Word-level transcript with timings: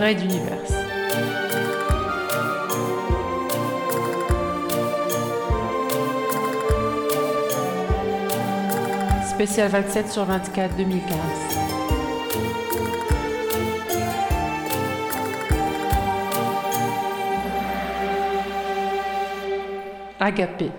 D'univers. 0.00 0.56
Spécial 9.28 9.70
27 9.70 10.10
sur 10.10 10.24
24 10.24 10.76
2015. 10.78 11.16
Agapé. 20.18 20.70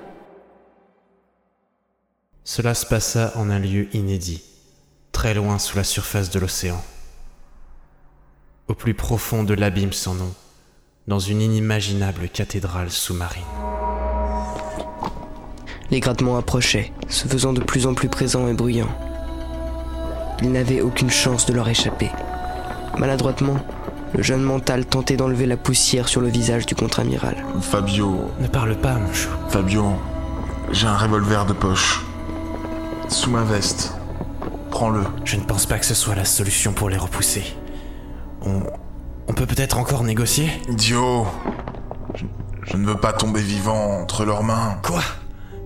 Cela 2.44 2.74
se 2.74 2.88
passa 2.88 3.34
en 3.36 3.52
un 3.52 3.60
lieu 3.60 3.88
inédit, 3.96 4.44
très 5.12 5.36
loin 5.36 5.60
sous 5.60 5.78
la 5.78 5.84
surface 5.84 6.32
de 6.32 6.40
l'océan. 6.40 6.84
Au 8.72 8.74
plus 8.74 8.94
profond 8.94 9.44
de 9.44 9.54
l'abîme 9.54 9.92
sans 9.92 10.14
nom, 10.14 10.32
dans 11.06 11.20
une 11.20 11.42
inimaginable 11.42 12.30
cathédrale 12.30 12.90
sous-marine. 12.90 13.44
Les 15.90 16.00
grattements 16.00 16.38
approchaient, 16.38 16.94
se 17.10 17.28
faisant 17.28 17.52
de 17.52 17.60
plus 17.60 17.86
en 17.86 17.94
plus 17.94 18.08
présents 18.08 18.48
et 18.48 18.54
bruyants. 18.54 18.96
Il 20.42 20.54
n'avait 20.54 20.80
aucune 20.80 21.10
chance 21.10 21.46
de 21.46 21.52
leur 21.52 21.68
échapper. 21.68 22.12
Maladroitement, 22.98 23.58
le 24.14 24.24
jeune 24.24 24.42
mental 24.42 24.86
tentait 24.86 25.18
d'enlever 25.18 25.48
la 25.48 25.58
poussière 25.58 26.08
sur 26.08 26.22
le 26.22 26.30
visage 26.30 26.66
du 26.66 26.74
contre-amiral. 26.74 27.44
Fabio, 27.60 28.32
Ne 28.40 28.48
parle 28.48 28.78
pas, 28.78 28.94
mon 28.94 29.14
chou. 29.14 29.28
Fabio, 29.50 30.00
j'ai 30.72 30.88
un 30.88 30.96
revolver 30.96 31.46
de 31.46 31.52
poche. 31.52 32.06
Sous 33.10 33.32
ma 33.32 33.44
veste. 33.44 33.96
Prends-le. 34.70 35.04
Je 35.26 35.36
ne 35.36 35.44
pense 35.44 35.66
pas 35.66 35.78
que 35.78 35.86
ce 35.86 35.94
soit 35.94 36.16
la 36.16 36.24
solution 36.24 36.72
pour 36.72 36.90
les 36.90 36.96
repousser. 36.96 37.44
On, 38.44 38.64
on 39.28 39.34
peut 39.34 39.46
peut-être 39.46 39.78
encore 39.78 40.04
négocier 40.04 40.50
Idiot. 40.70 41.28
Je, 42.16 42.26
je 42.64 42.78
ne 42.78 42.86
veux 42.88 42.98
pas 42.98 43.14
tomber 43.14 43.42
vivant 43.42 44.02
entre 44.02 44.26
leurs 44.26 44.44
mains. 44.44 44.78
Quoi? 44.84 45.02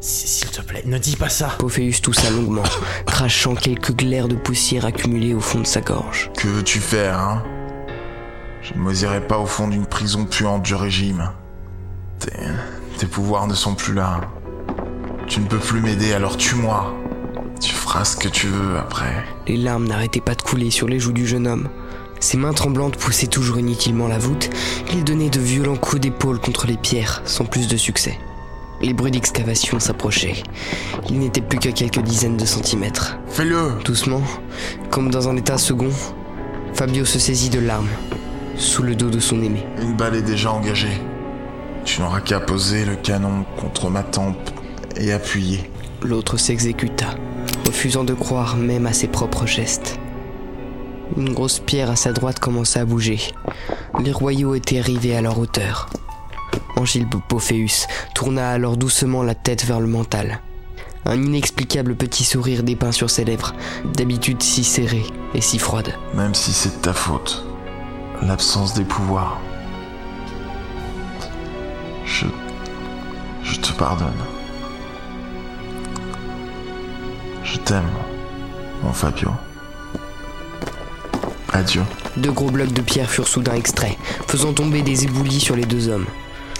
S'il 0.02 0.50
te 0.52 0.62
plaît, 0.62 0.84
ne 0.86 0.98
dis 1.00 1.16
pas 1.16 1.30
ça. 1.30 1.48
Pophéus 1.58 2.02
toussa 2.02 2.30
longuement, 2.30 2.64
crachant 3.08 3.56
quelques 3.56 3.96
glaires 3.96 4.28
de 4.28 4.36
poussière 4.36 4.86
accumulées 4.86 5.34
au 5.34 5.40
fond 5.40 5.60
de 5.60 5.66
sa 5.66 5.82
gorge. 5.82 6.30
Que 6.38 6.48
veux-tu 6.48 6.80
faire, 6.80 7.18
hein? 7.18 7.44
Je 8.62 8.74
ne 8.74 8.80
m'osirais 8.80 9.26
pas 9.26 9.40
au 9.40 9.48
fond 9.48 9.68
d'une 9.68 9.86
prison 9.86 10.26
puante 10.26 10.62
du 10.62 10.76
régime. 10.76 11.32
Tes, 12.20 12.32
tes 12.98 13.08
pouvoirs 13.08 13.48
ne 13.48 13.56
sont 13.56 13.74
plus 13.74 13.94
là. 13.94 14.22
Tu 15.28 15.40
ne 15.40 15.48
peux 15.48 15.58
plus 15.58 15.82
m'aider, 15.82 16.14
alors 16.14 16.38
tue-moi. 16.38 16.94
Tu 17.60 17.74
feras 17.74 18.06
ce 18.06 18.18
que 18.18 18.28
tu 18.28 18.48
veux 18.48 18.78
après. 18.78 19.24
Les 19.48 19.58
larmes 19.58 19.88
n'arrêtaient 19.88 20.22
pas 20.22 20.36
de 20.36 20.42
couler 20.42 20.70
sur 20.70 20.88
les 20.88 21.00
joues 21.00 21.14
du 21.14 21.26
jeune 21.26 21.48
homme. 21.48 21.70
Ses 22.20 22.38
mains 22.38 22.54
tremblantes 22.54 22.98
poussaient 22.98 23.28
toujours 23.28 23.60
inutilement 23.60 24.08
la 24.08 24.18
voûte. 24.18 24.50
Il 24.94 25.04
donnait 25.04 25.30
de 25.30 25.40
violents 25.40 25.76
coups 25.76 26.02
d'épaule 26.02 26.40
contre 26.40 26.68
les 26.68 26.78
pierres, 26.78 27.22
sans 27.26 27.46
plus 27.46 27.68
de 27.68 27.78
succès. 27.78 28.18
Les 28.82 28.94
bruits 28.94 29.12
d'excavation 29.12 29.80
s'approchaient. 29.80 30.44
Il 31.10 31.20
n'était 31.20 31.42
plus 31.42 31.60
qu'à 31.60 31.72
quelques 31.72 32.02
dizaines 32.02 32.38
de 32.38 32.46
centimètres. 32.46 33.18
Fais-le 33.28 33.74
Doucement, 33.84 34.22
comme 34.90 35.10
dans 35.10 35.30
un 35.30 35.36
état 35.38 35.58
second, 35.58 35.92
Fabio 36.74 37.06
se 37.06 37.20
saisit 37.20 37.50
de 37.50 37.60
l'arme, 37.60 37.88
sous 38.58 38.84
le 38.84 38.96
dos 38.96 39.10
de 39.10 39.20
son 39.20 39.42
aimé. 39.42 39.66
Une 39.82 39.96
balle 39.96 40.16
est 40.16 40.22
déjà 40.22 40.52
engagée. 40.52 41.02
Tu 41.86 42.02
n'auras 42.02 42.22
qu'à 42.22 42.40
poser 42.40 42.84
le 42.84 42.96
canon 42.96 43.46
contre 43.58 43.90
ma 43.90 44.04
tempe 44.04 44.50
et 44.98 45.14
appuyer. 45.14 45.70
L'autre 46.02 46.38
s'exécuta, 46.38 47.16
refusant 47.66 48.04
de 48.04 48.14
croire 48.14 48.58
même 48.58 48.88
à 48.88 48.94
ses 48.94 49.08
propres 49.08 49.46
gestes. 49.46 50.00
Une 51.18 51.34
grosse 51.34 51.60
pierre 51.60 51.90
à 51.90 51.96
sa 51.96 52.12
droite 52.12 52.40
commença 52.40 52.82
à 52.82 52.86
bouger. 52.86 53.20
Les 54.00 54.12
royaux 54.12 54.56
étaient 54.56 54.80
arrivés 54.80 55.16
à 55.16 55.22
leur 55.22 55.40
hauteur. 55.40 55.90
Angile 56.76 57.08
Pophéus 57.08 57.88
tourna 58.14 58.50
alors 58.50 58.78
doucement 58.78 59.24
la 59.24 59.36
tête 59.36 59.66
vers 59.66 59.80
le 59.80 59.88
mental. 59.88 60.42
Un 61.06 61.22
inexplicable 61.22 61.96
petit 61.96 62.24
sourire 62.24 62.64
dépeint 62.64 62.92
sur 62.92 63.10
ses 63.10 63.26
lèvres, 63.26 63.54
d'habitude 63.94 64.42
si 64.42 64.64
serrées 64.64 65.06
et 65.34 65.42
si 65.42 65.60
froides. 65.60 65.94
Même 66.16 66.34
si 66.34 66.52
c'est 66.52 66.78
de 66.78 66.82
ta 66.82 66.94
faute. 66.94 67.46
L'absence 68.22 68.74
des 68.74 68.84
pouvoirs. 68.84 69.40
Je. 72.06 72.26
Je 73.44 73.60
te 73.60 73.72
pardonne. 73.74 74.08
Je 77.44 77.58
t'aime, 77.60 77.84
mon 78.84 78.92
Fabio. 78.92 79.30
Adieu. 81.56 81.84
Deux 82.18 82.32
gros 82.32 82.52
blocs 82.52 82.74
de 82.74 82.82
pierre 82.82 83.10
furent 83.10 83.28
soudain 83.28 83.54
extraits, 83.54 83.98
faisant 84.28 84.54
tomber 84.54 84.82
des 84.82 85.06
éboulis 85.06 85.40
sur 85.40 85.56
les 85.56 85.66
deux 85.66 85.88
hommes. 85.90 86.06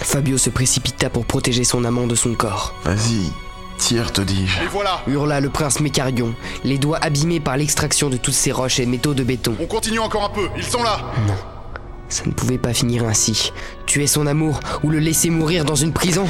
Fabio 0.00 0.38
se 0.38 0.50
précipita 0.50 1.10
pour 1.10 1.26
protéger 1.26 1.64
son 1.64 1.84
amant 1.84 2.06
de 2.06 2.14
son 2.14 2.34
corps. 2.34 2.74
Vas-y, 2.84 3.30
tire, 3.78 4.12
te 4.12 4.22
dis-je. 4.22 4.62
Et 4.62 4.66
voilà, 4.70 5.02
Hurla 5.06 5.40
le 5.40 5.50
prince 5.50 5.80
Mécarion, 5.80 6.34
les 6.64 6.78
doigts 6.78 6.98
abîmés 7.02 7.40
par 7.40 7.56
l'extraction 7.56 8.08
de 8.08 8.16
toutes 8.16 8.34
ces 8.34 8.52
roches 8.52 8.80
et 8.80 8.86
métaux 8.86 9.14
de 9.14 9.22
béton. 9.22 9.54
on 9.60 9.66
continue 9.66 9.98
encore 9.98 10.24
un 10.24 10.30
peu, 10.30 10.48
ils 10.56 10.64
sont 10.64 10.82
là 10.82 10.98
Ça 12.08 12.24
ne 12.24 12.32
pouvait 12.32 12.58
pas 12.58 12.72
finir 12.72 13.04
ainsi. 13.04 13.52
Tuer 13.84 14.06
son 14.06 14.26
amour 14.26 14.60
ou 14.82 14.90
le 14.90 14.98
laisser 14.98 15.28
mourir 15.28 15.64
dans 15.64 15.74
une 15.74 15.92
prison? 15.92 16.26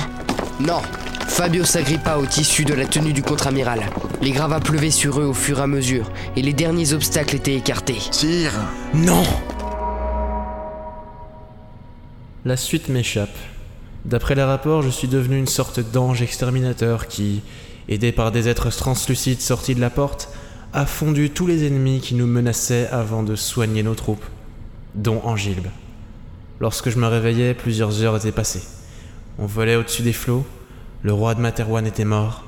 Non 0.58 0.80
Fabio 1.28 1.64
s'agrippa 1.64 2.16
au 2.16 2.26
tissu 2.26 2.64
de 2.64 2.72
la 2.72 2.86
tenue 2.86 3.12
du 3.12 3.22
contre-amiral. 3.22 3.90
Les 4.22 4.30
gravats 4.30 4.60
pleuvaient 4.60 4.90
sur 4.90 5.20
eux 5.20 5.26
au 5.26 5.34
fur 5.34 5.58
et 5.58 5.62
à 5.62 5.66
mesure, 5.66 6.10
et 6.36 6.42
les 6.42 6.54
derniers 6.54 6.94
obstacles 6.94 7.36
étaient 7.36 7.54
écartés. 7.54 7.98
Tire 8.10 8.52
Non 8.94 9.22
La 12.44 12.56
suite 12.56 12.88
m'échappe. 12.88 13.36
D'après 14.06 14.34
les 14.34 14.42
rapports, 14.42 14.82
je 14.82 14.88
suis 14.88 15.08
devenu 15.08 15.36
une 15.36 15.46
sorte 15.46 15.80
d'ange 15.80 16.22
exterminateur 16.22 17.08
qui, 17.08 17.42
aidé 17.88 18.12
par 18.12 18.32
des 18.32 18.48
êtres 18.48 18.70
translucides 18.70 19.40
sortis 19.40 19.74
de 19.74 19.80
la 19.80 19.90
porte, 19.90 20.30
a 20.72 20.86
fondu 20.86 21.30
tous 21.30 21.46
les 21.46 21.66
ennemis 21.66 22.00
qui 22.00 22.14
nous 22.14 22.26
menaçaient 22.26 22.88
avant 22.88 23.22
de 23.22 23.36
soigner 23.36 23.82
nos 23.82 23.94
troupes, 23.94 24.24
dont 24.94 25.20
Angilbe. 25.24 25.68
Lorsque 26.60 26.88
je 26.88 26.98
me 26.98 27.06
réveillais, 27.06 27.52
plusieurs 27.52 28.02
heures 28.02 28.16
étaient 28.16 28.32
passées. 28.32 28.62
On 29.38 29.46
volait 29.46 29.76
au-dessus 29.76 30.02
des 30.02 30.14
flots, 30.14 30.46
le 31.02 31.12
roi 31.12 31.34
de 31.34 31.40
Materwan 31.40 31.86
était 31.86 32.06
mort, 32.06 32.45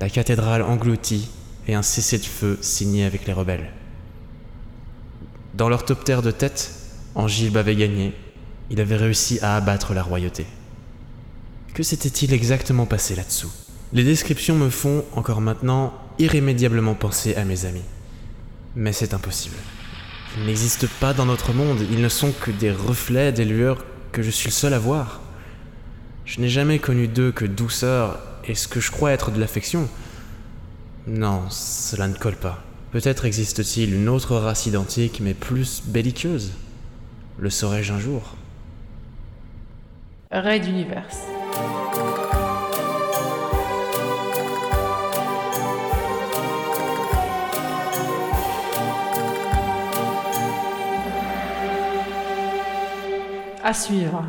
la 0.00 0.10
cathédrale 0.10 0.62
engloutie 0.62 1.28
et 1.68 1.74
un 1.74 1.82
cessez-le-feu 1.82 2.58
signé 2.60 3.04
avec 3.04 3.26
les 3.26 3.32
rebelles. 3.32 3.72
Dans 5.54 5.68
leur 5.68 5.84
de 5.84 6.30
tête, 6.30 6.70
Angilbe 7.14 7.56
avait 7.56 7.76
gagné. 7.76 8.12
Il 8.70 8.80
avait 8.80 8.96
réussi 8.96 9.38
à 9.40 9.56
abattre 9.56 9.94
la 9.94 10.02
royauté. 10.02 10.44
Que 11.72 11.82
s'était-il 11.82 12.32
exactement 12.32 12.84
passé 12.84 13.14
là-dessous? 13.14 13.50
Les 13.92 14.04
descriptions 14.04 14.56
me 14.56 14.68
font, 14.68 15.04
encore 15.14 15.40
maintenant, 15.40 15.94
irrémédiablement 16.18 16.94
penser 16.94 17.34
à 17.36 17.44
mes 17.44 17.64
amis. 17.64 17.84
Mais 18.74 18.92
c'est 18.92 19.14
impossible. 19.14 19.56
Ils 20.36 20.44
n'existent 20.44 20.88
pas 21.00 21.14
dans 21.14 21.24
notre 21.24 21.54
monde, 21.54 21.80
ils 21.90 22.02
ne 22.02 22.08
sont 22.08 22.32
que 22.32 22.50
des 22.50 22.70
reflets, 22.70 23.32
des 23.32 23.44
lueurs 23.46 23.84
que 24.12 24.22
je 24.22 24.30
suis 24.30 24.48
le 24.48 24.52
seul 24.52 24.74
à 24.74 24.78
voir. 24.78 25.20
Je 26.26 26.40
n'ai 26.40 26.48
jamais 26.48 26.78
connu 26.78 27.08
d'eux 27.08 27.32
que 27.32 27.46
douceur 27.46 28.18
et 28.48 28.54
ce 28.54 28.68
que 28.68 28.80
je 28.80 28.90
crois 28.90 29.12
être 29.12 29.30
de 29.30 29.40
l'affection? 29.40 29.88
Non, 31.06 31.42
cela 31.50 32.08
ne 32.08 32.14
colle 32.14 32.36
pas. 32.36 32.62
Peut-être 32.92 33.24
existe-t-il 33.24 33.94
une 33.94 34.08
autre 34.08 34.36
race 34.36 34.66
identique 34.66 35.20
mais 35.20 35.34
plus 35.34 35.82
belliqueuse 35.84 36.52
Le 37.38 37.50
saurais-je 37.50 37.92
un 37.92 37.98
jour? 37.98 38.34
Raid 40.30 40.64
d'univers. 40.64 41.06
À 53.62 53.74
suivre. 53.74 54.24